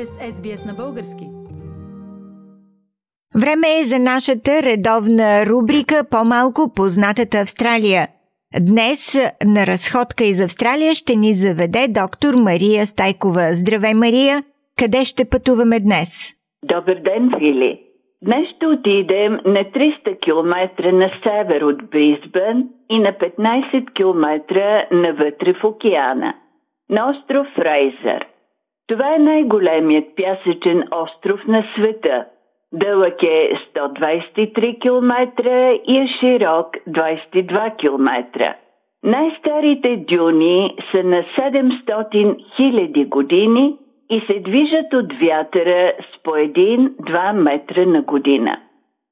сте 0.00 0.06
с 0.06 0.32
SBS 0.32 0.66
на 0.66 0.74
български. 0.82 1.26
Време 3.42 3.68
е 3.80 3.84
за 3.84 3.98
нашата 3.98 4.50
редовна 4.62 5.46
рубрика 5.46 6.04
По-малко 6.10 6.72
познатата 6.76 7.38
Австралия. 7.38 8.08
Днес 8.60 9.16
на 9.44 9.66
разходка 9.66 10.24
из 10.24 10.40
Австралия 10.40 10.94
ще 10.94 11.16
ни 11.16 11.32
заведе 11.32 11.86
доктор 12.00 12.34
Мария 12.34 12.86
Стайкова. 12.86 13.46
Здравей, 13.52 13.94
Мария! 13.94 14.36
Къде 14.78 15.04
ще 15.04 15.30
пътуваме 15.32 15.80
днес? 15.80 16.10
Добър 16.64 16.96
ден, 17.08 17.30
Фили! 17.38 17.80
Днес 18.24 18.48
ще 18.56 18.66
отидем 18.66 19.32
на 19.32 19.62
300 19.64 20.20
км 20.24 20.92
на 20.92 21.08
север 21.22 21.62
от 21.62 21.90
Бризбън 21.90 22.68
и 22.90 22.98
на 22.98 23.12
15 23.12 23.92
км 23.94 24.26
навътре 24.92 25.54
в 25.60 25.64
океана, 25.64 26.34
на 26.90 27.10
остров 27.10 27.46
Фрейзър. 27.56 28.29
Това 28.90 29.14
е 29.14 29.18
най-големият 29.18 30.04
пясъчен 30.16 30.84
остров 30.92 31.46
на 31.46 31.64
света. 31.74 32.24
Дълъг 32.72 33.22
е 33.22 33.52
123 33.74 34.80
км 34.80 35.48
и 35.86 35.98
е 35.98 36.06
широк 36.20 36.76
22 36.88 37.76
км. 37.76 38.54
Най-старите 39.02 39.96
дюни 39.96 40.76
са 40.90 41.02
на 41.02 41.24
700 41.38 42.36
000 42.58 43.08
години 43.08 43.76
и 44.10 44.20
се 44.20 44.40
движат 44.40 44.94
от 44.94 45.12
вятъра 45.20 45.92
с 46.00 46.22
по 46.22 46.30
1-2 46.30 47.32
метра 47.32 47.86
на 47.86 48.02
година. 48.02 48.56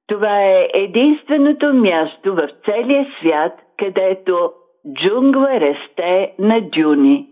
Това 0.09 0.43
е 0.43 0.69
единственото 0.75 1.75
място 1.75 2.35
в 2.35 2.49
целия 2.65 3.07
свят, 3.21 3.53
където 3.77 4.51
джунгла 4.95 5.61
расте 5.61 6.33
на 6.39 6.61
дюни. 6.61 7.27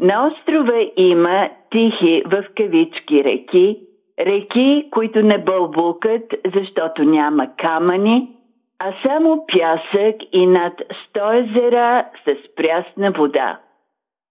На 0.00 0.26
острова 0.26 0.90
има 0.96 1.50
тихи 1.70 2.22
в 2.26 2.44
кавички 2.56 3.24
реки, 3.24 3.80
реки, 4.20 4.88
които 4.90 5.22
не 5.22 5.38
бълбукат, 5.38 6.34
защото 6.54 7.04
няма 7.04 7.48
камъни, 7.56 8.30
а 8.78 8.92
само 9.02 9.46
пясък 9.46 10.16
и 10.32 10.46
над 10.46 10.82
100 11.14 11.38
езера 11.38 12.04
с 12.24 12.54
прясна 12.54 13.10
вода. 13.10 13.60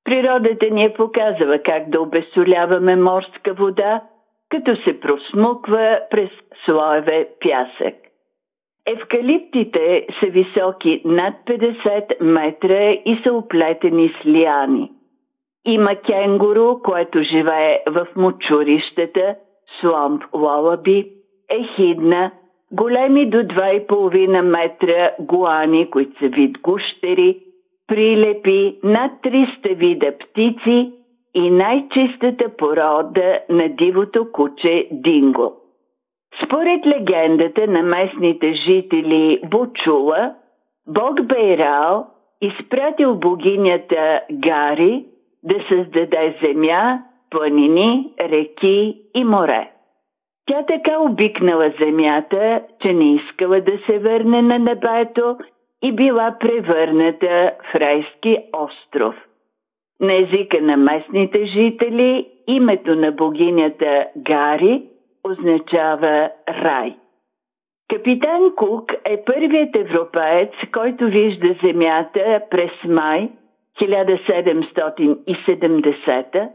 Природата 0.03 0.69
ни 0.69 0.85
е 0.85 0.93
показва 0.93 1.59
как 1.59 1.89
да 1.89 2.01
обесоляваме 2.01 2.95
морска 2.95 3.53
вода, 3.53 4.01
като 4.49 4.75
се 4.75 4.99
просмуква 4.99 5.99
през 6.09 6.29
слоеве 6.65 7.29
пясък. 7.41 7.95
Евкалиптите 8.87 10.07
са 10.19 10.25
високи 10.25 11.01
над 11.05 11.33
50 11.45 12.21
метра 12.21 12.91
и 12.91 13.19
са 13.23 13.33
оплетени 13.33 14.13
с 14.21 14.25
лиани. 14.25 14.91
Има 15.65 15.95
кенгуру, 15.95 16.79
което 16.83 17.23
живее 17.23 17.79
в 17.87 18.07
мочурищата, 18.15 19.35
сломп 19.81 20.23
лолаби, 20.33 21.07
ехидна, 21.49 22.31
големи 22.71 23.29
до 23.29 23.37
2,5 23.37 24.41
метра 24.41 25.11
гуани, 25.19 25.89
които 25.89 26.19
са 26.19 26.27
вид 26.27 26.57
гущери, 26.61 27.39
прилепи 27.87 28.79
над 28.83 29.11
300 29.23 29.75
вида 29.75 30.13
птици 30.17 30.91
и 31.35 31.49
най-чистата 31.49 32.49
порода 32.57 33.39
на 33.49 33.69
дивото 33.69 34.31
куче 34.31 34.87
Динго. 34.91 35.53
Според 36.45 36.85
легендата 36.85 37.67
на 37.67 37.83
местните 37.83 38.53
жители 38.53 39.41
Бучула, 39.45 40.33
бог 40.87 41.21
Бейрал 41.23 42.07
изпратил 42.41 43.15
богинята 43.15 44.21
Гари 44.31 45.05
да 45.43 45.55
създаде 45.69 46.35
земя, 46.41 46.99
планини, 47.29 48.13
реки 48.19 48.97
и 49.15 49.23
море. 49.23 49.69
Тя 50.45 50.65
така 50.65 50.99
обикнала 50.99 51.73
земята, 51.79 52.61
че 52.81 52.93
не 52.93 53.15
искала 53.15 53.61
да 53.61 53.77
се 53.85 53.99
върне 53.99 54.41
на 54.41 54.59
небето 54.59 55.37
и 55.83 55.91
била 55.91 56.35
превърната 56.39 57.51
в 57.71 57.75
райски 57.75 58.37
остров. 58.53 59.15
На 59.99 60.13
езика 60.13 60.61
на 60.61 60.77
местните 60.77 61.45
жители 61.45 62.27
името 62.47 62.95
на 62.95 63.11
богинята 63.11 64.07
Гари 64.17 64.83
означава 65.23 66.29
рай. 66.49 66.95
Капитан 67.89 68.55
Кук 68.55 68.91
е 69.05 69.23
първият 69.25 69.75
европеец, 69.75 70.51
който 70.73 71.05
вижда 71.05 71.55
земята 71.63 72.41
през 72.49 72.71
май 72.87 73.29
1770 73.81 76.49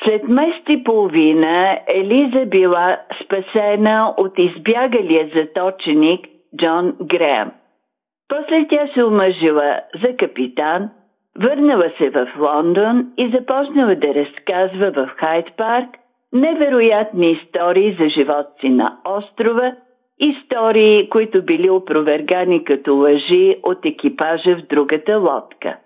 След 0.05 0.29
месец 0.29 0.65
и 0.69 0.85
половина 0.85 1.79
Елиза 1.87 2.47
била 2.47 3.01
спасена 3.25 4.15
от 4.17 4.39
избягалия 4.39 5.31
заточеник 5.35 6.27
Джон 6.57 6.97
Греъм. 7.03 7.51
После 8.29 8.67
тя 8.69 8.89
се 8.95 9.05
омъжила 9.05 9.81
за 10.03 10.17
капитан, 10.17 10.91
върнала 11.39 11.91
се 11.99 12.11
в 12.11 12.29
Лондон 12.39 13.13
и 13.19 13.29
започнала 13.29 13.95
да 13.95 14.15
разказва 14.15 14.91
в 14.91 15.11
Хайд 15.17 15.47
парк 15.57 15.89
невероятни 16.33 17.31
истории 17.31 17.97
за 18.01 18.09
животци 18.09 18.69
на 18.69 18.99
острова, 19.05 19.73
истории, 20.21 21.09
които 21.09 21.43
били 21.43 21.71
опровергани 21.71 22.65
като 22.65 22.97
лъжи 22.97 23.57
от 23.63 23.85
екипажа 23.85 24.57
в 24.57 24.67
другата 24.67 25.19
лодка. 25.19 25.77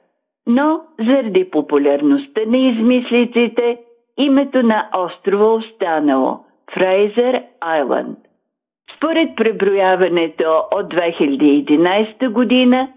Но 0.46 0.80
заради 0.98 1.50
популярността 1.50 2.40
на 2.46 2.58
измислиците, 2.58 3.78
името 4.18 4.62
на 4.62 4.88
острова 4.96 5.54
останало– 5.54 6.38
Фрейзер 6.74 7.42
Айланд. 7.60 8.18
Според 8.96 9.36
преброяването 9.36 10.64
от 10.72 10.94
2011 10.94 12.28
година, 12.28 12.88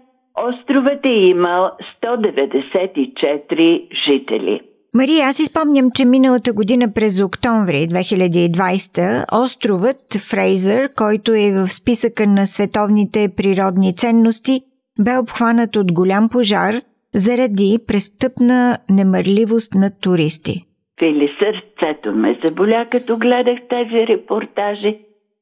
островът 0.48 1.04
е 1.04 1.08
имал 1.08 1.70
194 2.02 3.88
жители. 4.06 4.60
Мария, 4.94 5.26
аз 5.26 5.38
изпомням, 5.40 5.90
че 5.94 6.04
миналата 6.04 6.52
година 6.52 6.92
през 6.94 7.22
октомври 7.22 7.76
2020 7.76 9.24
островът 9.44 9.96
Фрейзър, 10.30 10.88
който 10.96 11.32
е 11.32 11.52
в 11.52 11.68
списъка 11.68 12.26
на 12.26 12.46
световните 12.46 13.28
природни 13.36 13.96
ценности, 13.96 14.60
бе 15.00 15.18
обхванат 15.18 15.76
от 15.76 15.92
голям 15.92 16.28
пожар 16.28 16.74
заради 17.14 17.78
престъпна 17.86 18.78
немърливост 18.90 19.74
на 19.74 19.90
туристи. 20.00 20.64
Фили, 20.98 21.30
сърцето 21.38 22.12
ме 22.12 22.38
заболя, 22.44 22.86
като 22.90 23.16
гледах 23.16 23.58
тези 23.68 24.06
репортажи. 24.06 24.98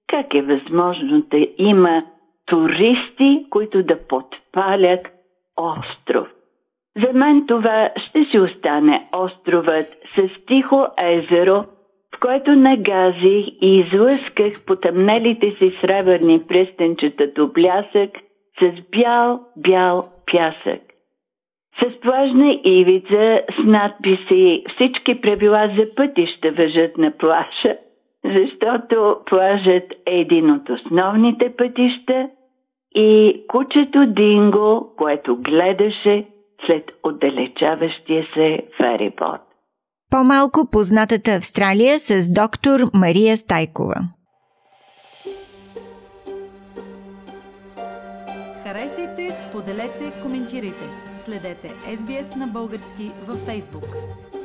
Как 0.06 0.34
е 0.34 0.42
възможно 0.42 1.22
да 1.30 1.46
има 1.58 2.02
туристи, 2.48 3.46
които 3.50 3.82
да 3.82 3.98
подпалят 4.08 5.06
остров? 5.56 6.28
За 7.06 7.12
мен 7.12 7.46
това 7.46 7.90
ще 7.96 8.24
си 8.24 8.38
остане 8.38 9.00
островът 9.12 9.86
с 10.16 10.46
тихо 10.46 10.86
езеро, 10.98 11.64
в 12.16 12.20
което 12.20 12.50
нагазих 12.50 13.46
и 13.62 13.78
излъсках 13.78 14.64
потъмнелите 14.66 15.50
си 15.50 15.78
сребърни 15.80 16.42
пръстенчета 16.48 17.26
до 17.26 17.48
блясък 17.48 18.10
с 18.60 18.90
бял-бял 18.90 20.08
пясък. 20.32 20.82
С 21.82 22.00
плажна 22.00 22.60
ивица 22.64 23.40
с 23.56 23.64
надписи 23.64 24.64
всички 24.74 25.20
правила 25.20 25.66
за 25.66 25.94
пътища 25.94 26.52
въжат 26.52 26.98
на 26.98 27.10
плаша, 27.10 27.76
защото 28.24 29.16
плажът 29.26 29.92
е 30.06 30.20
един 30.20 30.50
от 30.50 30.68
основните 30.68 31.56
пътища 31.56 32.28
и 32.94 33.44
кучето 33.48 34.06
Динго, 34.06 34.94
което 34.98 35.36
гледаше 35.36 36.28
след 36.66 36.84
отдалечаващия 37.02 38.26
се 38.34 38.58
ферибот. 38.76 39.40
По-малко 40.10 40.70
познатата 40.72 41.30
Австралия 41.30 41.98
с 41.98 42.32
доктор 42.34 42.80
Мария 42.94 43.36
Стайкова. 43.36 43.94
Харесайте, 48.62 49.28
споделете, 49.28 50.12
коментирайте. 50.22 50.84
Следете 51.16 51.68
SBS 51.68 52.36
на 52.36 52.46
български 52.46 53.10
във 53.26 53.36
Facebook. 53.36 54.37